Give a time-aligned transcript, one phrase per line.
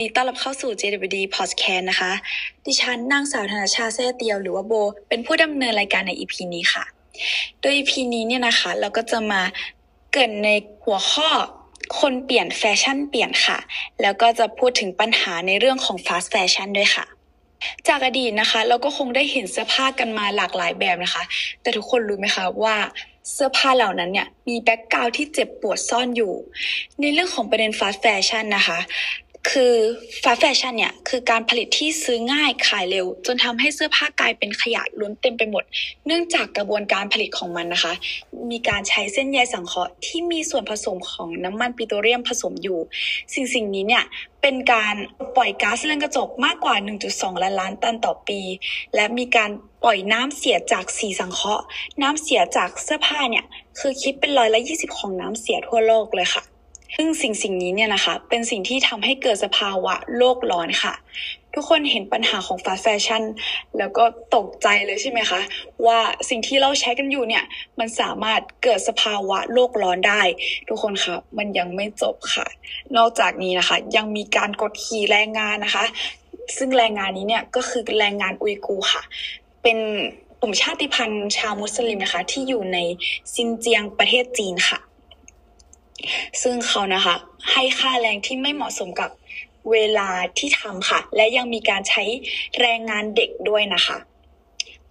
[0.00, 2.12] นดีต้อนรับเข้าสู่ JWD Podcast นะคะ
[2.66, 4.72] ดิฉันนางสาวธนชาแซ่เตียวหรือว่าโบ
[5.08, 6.84] เป็นผู้ดำเนินรายการใน EP นี้ค่ะ
[7.60, 9.42] โดย EP นี้เนี่ยนะคะ เราก็จะมา
[10.12, 10.48] เกรินใน
[10.84, 11.28] หัวข้อ
[12.00, 13.58] คนเปลี่ยนแฟชั่นเปลี่ยนค่ะ
[14.02, 17.04] แล้วก็จะพูดถึงปัญหาในเรื่องของ fast fashion ด้วยค่ะ
[17.88, 21.22] จากอดีตนะคะ เราก็คงได้เห็นเสื้อผ้ากันมาหลากหลายแบบนะคะ
[21.62, 22.76] แต่ทุกคนรู้ไหมคะว่า
[23.32, 26.32] เสื้อผ้าเหล่านั้นเนี่ยมีแบ็กกราวที่เจ็บปวดซ่อนอยู่
[27.00, 28.78] ในเรื่องของประเด็น fast fashion นะคะ
[29.48, 29.74] คือ
[30.22, 35.64] fast fashion เนี่ยคือการผลิตที่ซื้อง่ายขายเร็ว จนทำให้เสื้อผ้ากลายเป็นขยะล้นเต็มไปหมด
[36.06, 37.92] เนื่องจากกระบวนการผลิตของมันนะคะ
[38.50, 42.78] มีการใช้เส้นใยสังเคราะห์ที่มีส่วนผสมของน้ำมันปิโตรเลียมผสมอยู่
[43.34, 44.04] สิ่งสิ่งนี้เนี่ย
[44.42, 44.94] เป็นการ
[45.36, 46.74] ปล่อยก๊าซเรือนกระจกมากกว่า
[47.08, 48.40] 1.2 ล้านล้านตันต่อปี
[48.94, 49.50] และมีการ
[49.84, 51.64] ปล่อยน้ำเสียจากสีสังเคราะห์
[52.02, 53.44] น้ำเสียจากเสื้อผ้าเนี่ย
[53.78, 56.42] คือคิดเป็นร้อยละ 20 ของน้ำเสียทั่วโลกเลยค่ะ
[56.96, 60.94] ซึ่งสิ่งสิ่งนี้เนี่ยนะคะ เป็นสิ่งที่ทำให้เกิดสภาวะโลกร้อนค่ะ
[61.54, 63.22] ทุกคนเห็นปัญหาของ fast fashion
[63.78, 64.04] แล้วก็
[64.36, 65.40] ตกใจเลยใช่ไหมคะ
[65.86, 67.44] ว่าสิ่งที่เราใช้กันอยู่เนี่ย
[67.78, 70.22] มันสามารถเกิดสภาวะโลกร้อนได้
[70.68, 72.46] ทุกคนคะมันยังไม่จบค่ะ
[72.96, 75.84] นอกจากนี้นะคะ ยังมีการกดขี่แรงงานนะคะ
[76.56, 79.02] ซึ่งแรงงานนี้เนี่ยก็คือแรงงานอุยกูร์ค่ะ
[79.62, 79.78] เป็น
[80.40, 82.78] กลุ่มชาติพันธุ์ชาวมุสลิมนะคะ ที่อยู่ใน
[83.34, 84.78] ซินเจียงประเทศจีนค่ะ
[86.42, 87.14] ซึ่งเขานะคะ
[87.52, 89.10] ให้ค่าแรงที่ไม่เหมาะสมกับ
[89.72, 92.04] เวลาที่ทำค่ะ และยังมีการใช้
[92.60, 93.96] แรงงานเด็กด้วยนะคะ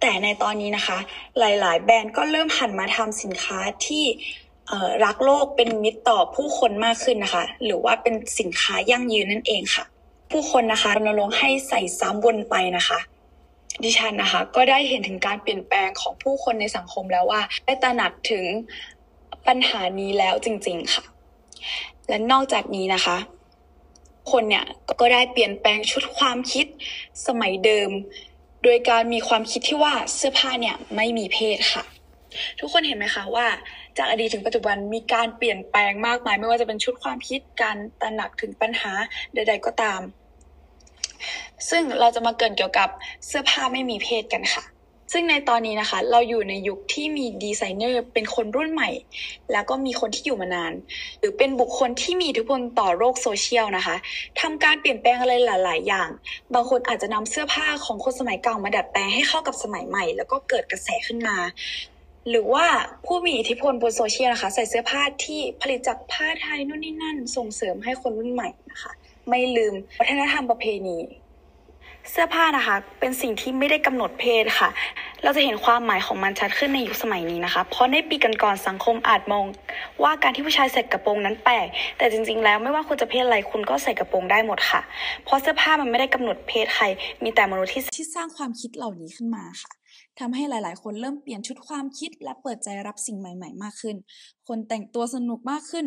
[0.00, 0.98] แต่ในตอนนี้นะคะ
[1.38, 4.04] หลาย ๆ แบรนด์ก็เริ่มหันมาทำสินค้าที่
[5.04, 9.84] รักโลกเป็นมิตรต่อผู้คนมากขึ้นนะคะ หรือว่าเป็นสินค้ายั่งยืนนั่นเองค่ะ
[10.30, 12.98] ผู้คนนะคะรณรงค์ให้ใส่ซ้ำวนไปนะคะ
[13.82, 18.44] ดิฉันนะคะ ก็ได้เห็นถึงการเปลี่ยนแปลงของผู้คนในสังคมแล้วว่า ได้ตระหนักถึง
[19.48, 21.04] ปัญหานี้แล้วจริง ๆ ค่ะ
[22.08, 23.16] และนอกจากนี้นะคะ
[24.32, 24.64] คนเนี่ย
[25.00, 26.66] ก็ได้เปลี่ยนแปลงชุดความคิด
[27.26, 27.90] สมัยเดิม
[28.62, 31.84] โดยการมีความคิดที่ว่าเสื้อผ้าเนี่ยไม่มีเพศค่ะ
[32.58, 33.46] ทุกคนเห็นไหมคะว่า
[33.98, 38.92] จากอดีตถึงปัจจุบันมีการเปลี่ยนแปลงมากมาย ไม่ว่าจะเป็นชุดความคิดการตระหนักถึงปัญหา
[39.34, 40.00] ใด ๆ ก็ตาม
[41.70, 42.88] ซึ่งเราจะมาเกินเกี่ยวกับ
[43.26, 44.64] เสื้อผ้าไม่มีเพศกันค่ะ
[45.12, 48.90] ซึ่งในตอนนี้นะคะ เราอยู่ในยุคที่มีดีไซเนอร์เป็นคนรุ่นใหม่
[49.52, 50.72] แล้วก็มีคนที่อยู่มานาน
[51.18, 53.96] หรือเป็นบุคคลที่มีอิทธิพลต่อโลกโซเชียลนะคะ
[54.40, 56.08] ทำการเปลี่ยนแปลงอะไรหลาย ๆ อย่าง
[56.54, 61.36] บางคนอาจจะนำเสื้อผ้าของคนสมัยเก่ามาดัดแปลงให้เข้ากับสมัยใหม่ แล้วก็เกิดกระแสขึ้นมา
[62.30, 62.66] หรือว่า
[63.06, 68.92] ผู้มีอิทธิพลบนโซเชียลนะคะ ใส่เสื้อผ้าที่ผลิตจากผ้าไทยนู่นนี่นั่น ส่งเสริมให้คนรุ่นใหม่นะคะ
[69.28, 70.98] ไม่ลืมวัฒนธรรมประเพณี
[72.10, 74.68] เสื้อผ้านะคะ เป็นสิ่งที่ไม่ได้กำหนดเพศค่ะ
[75.22, 79.44] เราจะเห็นความหมายของมันชัดขึ้นในยุคสมัยนี้นะคะ เพราะในปีก่อนๆสังคมอาจมอง
[80.02, 81.66] ว่าการที่ผู้ชายใส่กระโปรงนั้นแปลก
[81.98, 84.80] แต่จริงๆ แล้วไม่ว่าคุณจะเพศอะไรคุณก็ใส่กระโปรงได้หมดค่ะ
[85.24, 86.84] เพราะเสื้อผ้ามันไม่ได้กำหนดเพศใคร
[87.22, 89.72] มีแต่มนุษย์ที่ที่สร้างความคิดเหล่านี้ขึ้นมาค่ะ
[90.20, 93.96] ทำให้หลาย ๆ คนเริ่มเปลี่ยนชุดความคิดและเปิดใจรับสิ่งใหม่ ๆ มากขึ้น
[94.48, 95.86] คนแต่งตัวสนุกมากขึ้น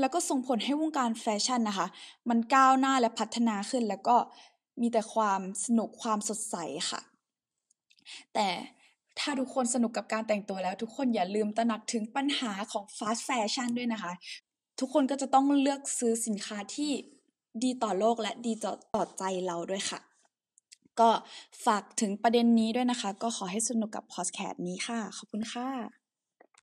[0.00, 1.86] แล้วก็ส่งผลให้วงการแฟชั่นนะคะ
[2.28, 4.16] มันก้าวหน้าและพัฒนาขึ้นแล้วก็
[4.80, 6.56] มีแต่ความสนุกความสดใส
[6.90, 7.00] ค่ะ
[8.34, 8.48] แต่
[9.18, 14.12] ถ้าทุกคนสนุกกับการแต่งตัวแล้ว ทุกคนอย่าลืมตระหนักถึงปัญหาของ fast fashion ด้วยนะคะ
[14.80, 16.90] ทุกคนก็จะต้องเลือกซื้อสินค้าที่
[17.62, 18.52] ดีต่อโลกและดี
[18.94, 20.00] ต่อใจเราด้วยค่ะ
[21.00, 21.10] ก็
[21.64, 26.05] ฝากถึงประเด็นนี้ด้วยนะคะ ก็ขอให้สนุกกับพอดแคสต์นี้ค่ะ ขอบคุณค่ะ